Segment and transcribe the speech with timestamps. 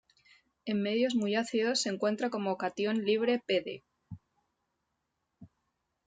[0.65, 3.83] En medios muy ácidos se encuentra como catión libre Pd.